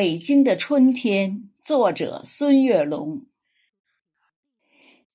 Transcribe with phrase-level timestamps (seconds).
[0.00, 3.26] 北京的春天，作者孙月龙。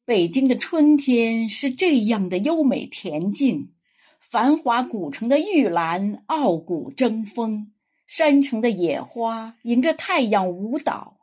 [0.03, 3.71] 北京的春天是这样的优美恬静，
[4.19, 7.71] 繁华古城的玉兰傲骨争锋，
[8.07, 11.17] 山城的野花迎着太阳舞蹈，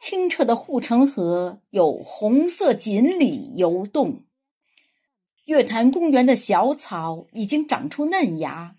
[0.00, 4.24] 清澈的护城河有红色锦鲤游动，
[5.44, 8.74] 月坛公园的小草已经长出嫩芽，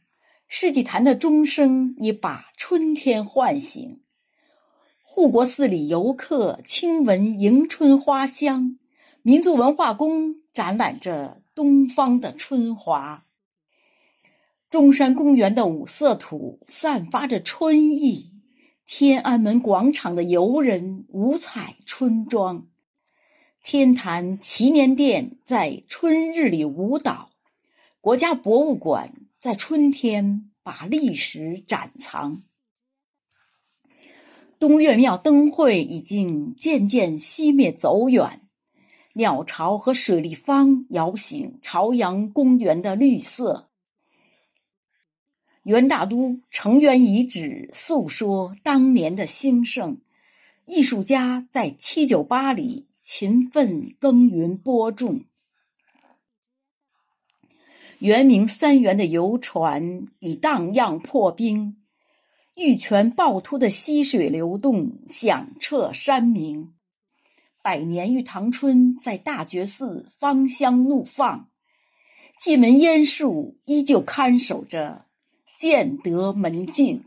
[0.50, 4.02] 世纪坛的钟声已把春天唤醒。
[5.18, 8.78] 护国寺里，游客亲闻迎春花香；
[9.24, 13.26] 民族文化宫展览着东方的春华。
[14.70, 18.32] 中山公园的五色土散发着春意，
[18.86, 22.68] 天安门广场的游人五彩春装，
[23.64, 27.32] 天坛祈年殿在春日里舞蹈，
[28.02, 32.44] 国家博物馆在春天把历史展藏。
[34.60, 38.42] 东岳庙灯会已经渐渐熄灭走远，
[39.14, 43.70] 鸟巢和水立方摇醒朝阳公园的绿色。
[45.62, 49.98] 元大都城垣遗址诉说当年的兴盛，
[50.66, 55.26] 艺术家在七九八里勤奋耕耘播种。
[58.00, 61.76] 圆明三元的游船已荡漾破冰。
[62.58, 66.74] 玉泉趵突的溪水流动，响彻山明。
[67.62, 71.52] 百年玉堂春在大觉寺芳香怒放，
[72.40, 75.06] 蓟门烟树依旧看守着
[75.56, 77.04] 建德门径。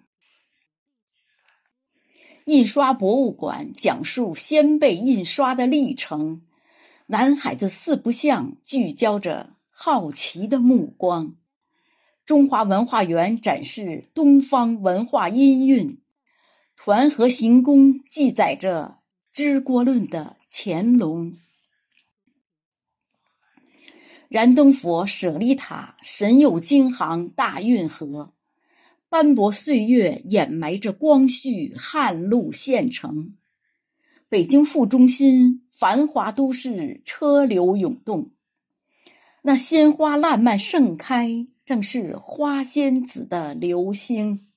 [2.44, 6.42] 印刷博物馆讲述先辈印刷的历程，
[7.06, 11.34] 南海子四不像聚焦着好奇的目光。
[12.30, 15.98] 中华文化园展示东方文化音韵，
[16.76, 18.98] 团河行宫记载着
[19.32, 21.38] 支锅论的乾隆，
[24.28, 28.32] 燃灯佛舍利塔神佑京杭大运河，
[29.08, 33.34] 斑驳岁月掩埋着光绪汉路县城，
[34.28, 38.30] 北京副中心繁华都市车流涌动，
[39.42, 41.48] 那鲜花烂漫盛开。
[41.70, 44.48] 正是花仙子的流星，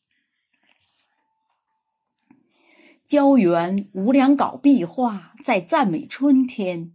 [3.06, 6.92] 胶原无量稿壁画在赞美春天，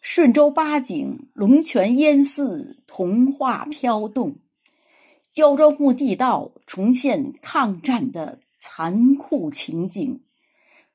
[0.00, 4.38] 顺州八景龙泉烟寺童话飘动，
[5.32, 10.20] 胶庄墓地道重现抗战的残酷情景，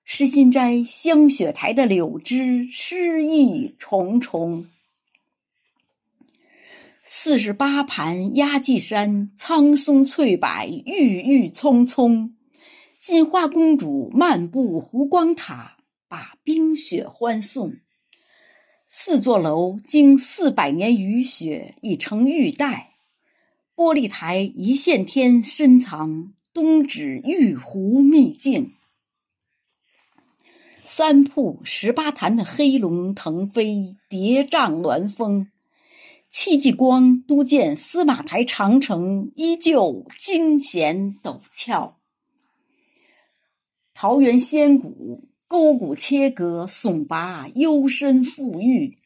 [0.04, 4.68] 诗心斋香雪台的柳枝诗意重重。
[7.12, 12.36] 四十八盘压髻山，苍松翠柏郁郁葱葱。
[13.00, 15.78] 金花公主漫步湖光塔，
[16.08, 17.78] 把冰雪欢送。
[18.86, 22.92] 四座楼经四百年雨雪，已成玉带。
[23.76, 28.74] 玻璃台一线天，深藏东指玉壶秘境。
[30.84, 35.48] 三瀑十八潭的黑龙腾飞，叠嶂峦峰。
[36.30, 41.98] 戚继光督建司马台长城，依旧惊险陡峭。
[43.96, 49.00] 桃源仙谷沟谷切割，耸拔幽深富郁。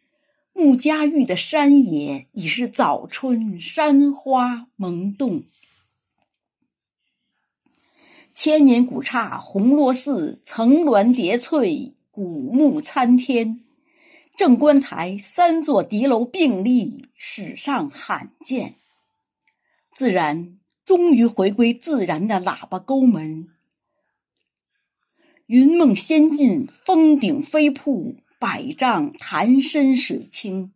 [0.51, 5.43] 穆家峪的山野已是早春，山花萌动。
[8.33, 13.61] 千年古刹红螺寺，层峦叠翠，古木参天。
[14.35, 18.75] 正观台三座敌楼并立，史上罕见。
[19.93, 23.47] 自然终于回归自然的喇叭沟门，
[25.45, 30.73] 云梦仙境，峰顶飞瀑，百丈潭深水清。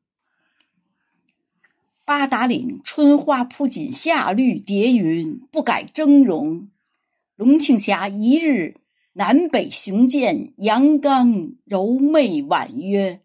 [2.06, 6.70] 八达岭春花铺锦，夏绿叠云，不改峥嵘。
[7.36, 8.76] 龙庆峡一日
[9.14, 13.22] 南北雄健，阳刚柔媚婉约。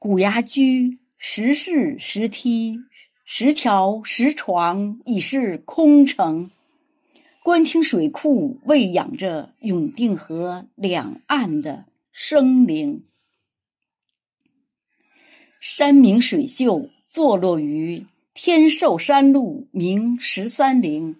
[0.00, 2.78] 古崖居、石室、石梯、
[3.24, 6.52] 石桥、石床已是空城。
[7.42, 13.06] 官厅水库喂养着永定河两岸的生灵。
[15.58, 21.16] 山明水秀，坐落于天寿山路，名十三陵，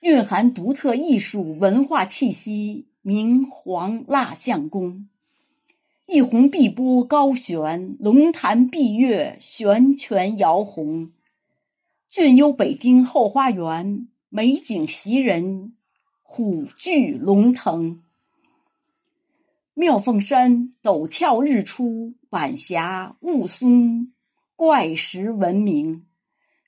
[0.00, 5.08] 蕴含独特艺术文化气息，明黄蜡像宫。
[6.06, 11.12] 一泓碧波高悬，龙潭碧月悬泉摇红。
[12.10, 15.74] 俊幽北京后花园，美景袭人，
[16.22, 18.02] 虎踞龙腾。
[19.74, 24.08] 妙凤山陡峭日出，晚霞雾凇，
[24.56, 26.04] 怪石闻名。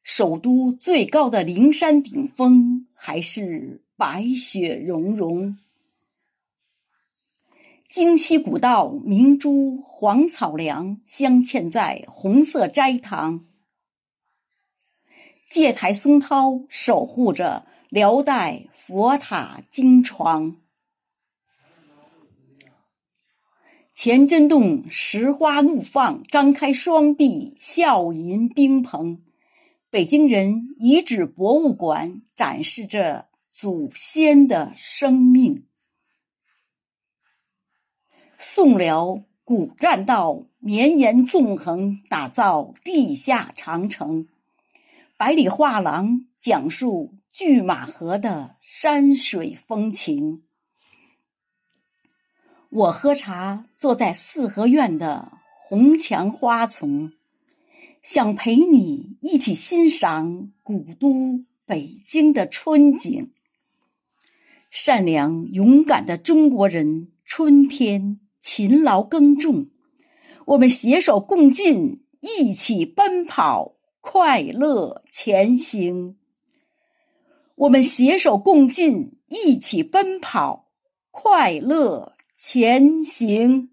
[0.05, 5.57] 首都最高的灵山顶峰还是白雪融融。
[7.95, 13.45] 京西古道明珠黄草梁镶嵌在红色斋堂，
[15.49, 20.57] 戒台松涛守护着辽代佛塔经床。
[23.95, 29.23] 钱真洞石花怒放，张开双臂笑迎宾朋。
[29.89, 35.69] 北京人遗址博物馆展示着祖先的生命。
[38.47, 44.29] 宋辽古栈道绵延纵横，打造地下长城。
[45.17, 50.43] 百里画廊讲述拒马河的山水风情。
[52.69, 57.13] 我喝茶，坐在四合院的红墙花丛，
[58.03, 63.33] 想陪你一起欣赏古都北京的春景。
[64.69, 69.71] 善良勇敢的中国人，春天勤劳耕种，
[70.45, 76.19] 我们携手共进，一起奔跑，快乐前行。
[77.55, 80.69] 我们携手共进，一起奔跑，
[81.11, 82.13] 快乐。
[82.37, 83.71] 前行。